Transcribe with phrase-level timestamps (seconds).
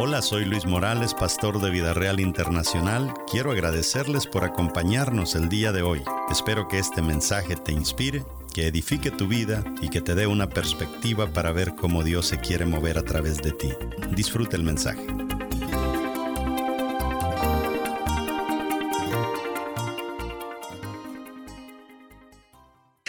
[0.00, 3.12] Hola, soy Luis Morales, pastor de Vida Real Internacional.
[3.28, 6.02] Quiero agradecerles por acompañarnos el día de hoy.
[6.30, 8.22] Espero que este mensaje te inspire,
[8.54, 12.38] que edifique tu vida y que te dé una perspectiva para ver cómo Dios se
[12.38, 13.70] quiere mover a través de ti.
[14.12, 15.04] Disfruta el mensaje.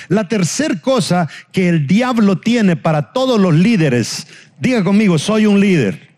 [0.07, 4.25] La tercer cosa que el diablo tiene para todos los líderes,
[4.59, 6.08] diga conmigo, soy un líder.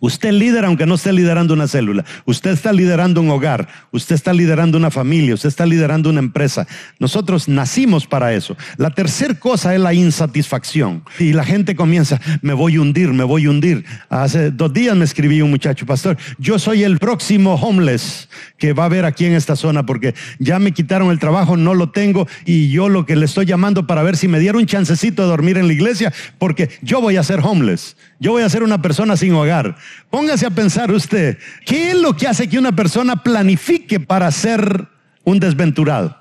[0.00, 2.04] Usted lidera aunque no esté liderando una célula.
[2.24, 3.68] Usted está liderando un hogar.
[3.92, 5.34] Usted está liderando una familia.
[5.34, 6.66] Usted está liderando una empresa.
[6.98, 8.56] Nosotros nacimos para eso.
[8.76, 11.04] La tercera cosa es la insatisfacción.
[11.18, 13.84] Y la gente comienza, me voy a hundir, me voy a hundir.
[14.08, 18.84] Hace dos días me escribí un muchacho, pastor, yo soy el próximo homeless que va
[18.84, 22.26] a haber aquí en esta zona porque ya me quitaron el trabajo, no lo tengo
[22.44, 25.28] y yo lo que le estoy llamando para ver si me dieron un chancecito de
[25.28, 27.96] dormir en la iglesia porque yo voy a ser homeless.
[28.18, 29.75] Yo voy a ser una persona sin hogar.
[30.10, 34.88] Póngase a pensar usted, ¿qué es lo que hace que una persona planifique para ser
[35.24, 36.16] un desventurado?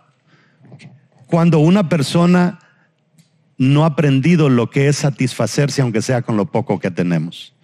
[1.28, 2.60] Cuando una persona
[3.58, 7.55] no ha aprendido lo que es satisfacerse aunque sea con lo poco que tenemos.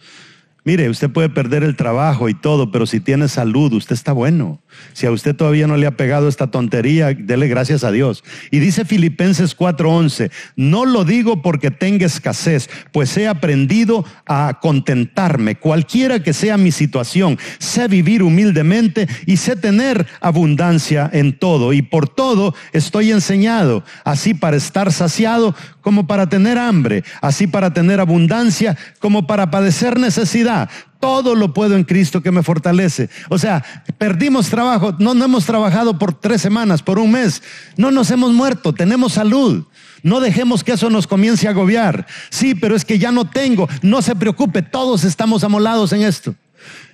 [0.64, 4.62] Mire, usted puede perder el trabajo y todo, pero si tiene salud, usted está bueno.
[4.94, 8.24] Si a usted todavía no le ha pegado esta tontería, dele gracias a Dios.
[8.52, 15.56] Y dice Filipenses 4:11, no lo digo porque tenga escasez, pues he aprendido a contentarme,
[15.56, 17.40] cualquiera que sea mi situación.
[17.58, 21.74] Sé vivir humildemente y sé tener abundancia en todo.
[21.74, 27.74] Y por todo estoy enseñado, así para estar saciado como para tener hambre, así para
[27.74, 30.51] tener abundancia como para padecer necesidad.
[31.00, 33.10] Todo lo puedo en Cristo que me fortalece.
[33.30, 33.64] O sea,
[33.98, 37.42] perdimos trabajo, no, no hemos trabajado por tres semanas, por un mes,
[37.78, 39.66] no nos hemos muerto, tenemos salud.
[40.04, 42.08] No dejemos que eso nos comience a agobiar.
[42.30, 43.68] Sí, pero es que ya no tengo.
[43.82, 46.34] No se preocupe, todos estamos amolados en esto.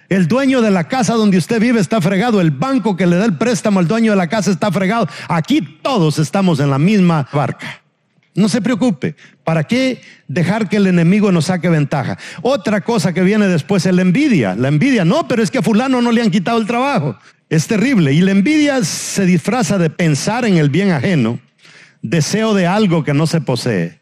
[0.09, 2.39] El dueño de la casa donde usted vive está fregado.
[2.39, 5.07] El banco que le da el préstamo al dueño de la casa está fregado.
[5.27, 7.81] Aquí todos estamos en la misma barca.
[8.37, 9.15] No se preocupe.
[9.43, 12.19] ¿Para qué dejar que el enemigo nos saque ventaja?
[12.43, 14.53] Otra cosa que viene después es la envidia.
[14.55, 17.17] La envidia, no, pero es que a fulano no le han quitado el trabajo.
[17.49, 18.13] Es terrible.
[18.13, 21.39] Y la envidia se disfraza de pensar en el bien ajeno,
[22.03, 24.01] deseo de algo que no se posee.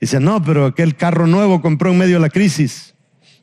[0.00, 2.96] Dice, no, pero aquel carro nuevo compró en medio de la crisis.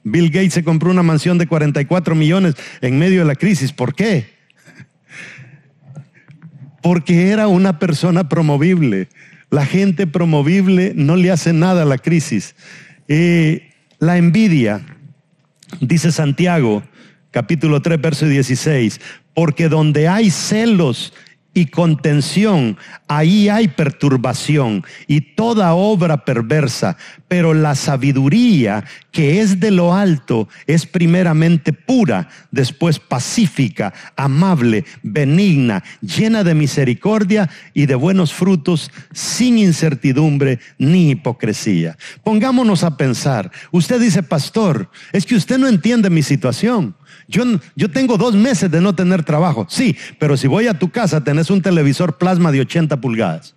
[0.03, 3.71] Bill Gates se compró una mansión de 44 millones en medio de la crisis.
[3.71, 4.33] ¿Por qué?
[6.81, 9.07] Porque era una persona promovible.
[9.53, 12.56] La gente promovible no le hace nada a la crisis.
[13.08, 13.69] Eh,
[14.00, 14.81] la envidia,
[15.80, 16.81] dice Santiago,
[17.30, 19.00] capítulo 3, verso 16,
[19.36, 21.14] porque donde hay celos
[21.53, 22.78] y contención,
[23.08, 26.97] ahí hay perturbación y toda obra perversa,
[27.28, 35.84] pero la sabiduría que es de lo alto es primeramente pura, después pacífica, amable, benigna,
[36.02, 41.97] llena de misericordia y de buenos frutos, sin incertidumbre ni hipocresía.
[42.24, 46.96] Pongámonos a pensar, usted dice, pastor, es que usted no entiende mi situación.
[47.28, 47.44] Yo,
[47.75, 49.66] yo, tengo dos meses de no tener trabajo.
[49.69, 53.56] Sí, pero si voy a tu casa, tenés un televisor plasma de 80 pulgadas.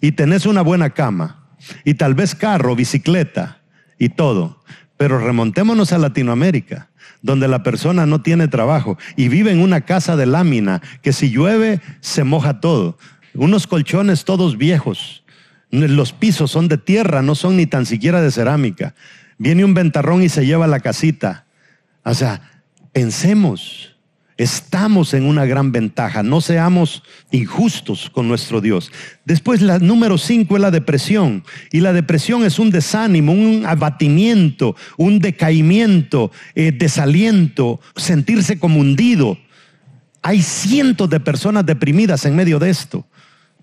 [0.00, 1.46] Y tenés una buena cama.
[1.84, 3.60] Y tal vez carro, bicicleta
[3.98, 4.62] y todo.
[4.96, 6.88] Pero remontémonos a Latinoamérica,
[7.22, 11.30] donde la persona no tiene trabajo y vive en una casa de lámina que si
[11.30, 12.98] llueve se moja todo.
[13.34, 15.22] Unos colchones todos viejos.
[15.70, 18.94] Los pisos son de tierra, no son ni tan siquiera de cerámica.
[19.38, 21.44] Viene un ventarrón y se lleva la casita.
[22.04, 22.40] O sea,
[22.96, 23.94] Pensemos,
[24.38, 28.90] estamos en una gran ventaja, no seamos injustos con nuestro Dios.
[29.26, 31.44] Después, la número cinco es la depresión.
[31.70, 39.36] Y la depresión es un desánimo, un abatimiento, un decaimiento, eh, desaliento, sentirse como hundido.
[40.22, 43.06] Hay cientos de personas deprimidas en medio de esto.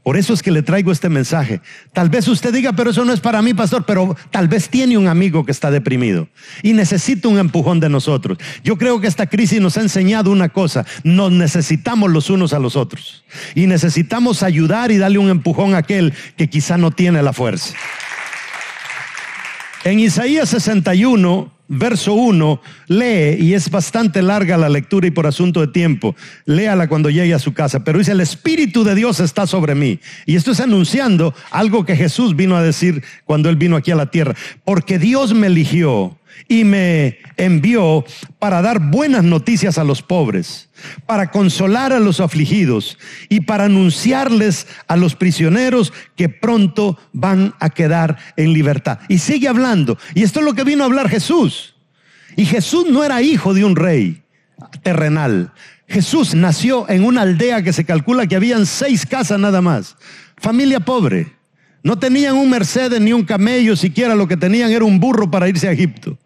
[0.04, 1.62] Por eso es que le traigo este mensaje.
[1.94, 4.98] Tal vez usted diga, pero eso no es para mí, pastor, pero tal vez tiene
[4.98, 6.28] un amigo que está deprimido
[6.62, 8.38] y necesita un empujón de nosotros.
[8.66, 12.60] Yo creo que esta crisis nos ha enseñado una cosa, nos necesitamos los unos a
[12.60, 13.24] los otros
[13.56, 17.74] y necesitamos ayudar y darle un empujón a aquel que quizá no tiene la fuerza.
[19.86, 25.62] En Isaías 61, verso 1, lee, y es bastante larga la lectura y por asunto
[25.62, 26.16] de tiempo,
[26.46, 30.00] léala cuando llegue a su casa, pero dice, el Espíritu de Dios está sobre mí.
[30.26, 33.96] Y esto es anunciando algo que Jesús vino a decir cuando él vino aquí a
[33.96, 38.06] la tierra, porque Dios me eligió y me envió
[38.40, 40.70] para dar buenas noticias a los pobres,
[41.06, 42.98] para consolar a los afligidos
[43.30, 49.00] y para anunciarles a los prisioneros que pronto van a quedar en libertad.
[49.08, 49.98] Y sigue hablando.
[50.14, 51.76] Y esto es lo que vino a hablar Jesús.
[52.36, 54.24] Y Jesús no era hijo de un rey
[54.82, 55.54] terrenal.
[55.88, 59.96] Jesús nació en una aldea que se calcula que habían seis casas nada más.
[60.38, 61.34] Familia pobre.
[61.84, 65.50] No tenían un Mercedes ni un camello, siquiera lo que tenían era un burro para
[65.50, 66.18] irse a Egipto.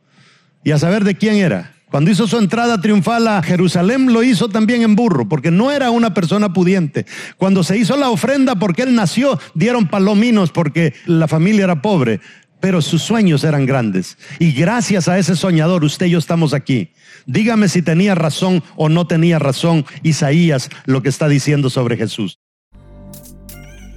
[0.68, 1.72] Y a saber de quién era.
[1.90, 5.92] Cuando hizo su entrada triunfal a Jerusalén, lo hizo también en burro, porque no era
[5.92, 7.06] una persona pudiente.
[7.38, 12.20] Cuando se hizo la ofrenda porque él nació, dieron palominos porque la familia era pobre,
[12.60, 14.18] pero sus sueños eran grandes.
[14.40, 16.92] Y gracias a ese soñador, usted y yo estamos aquí.
[17.28, 22.40] Dígame si tenía razón o no tenía razón Isaías lo que está diciendo sobre Jesús.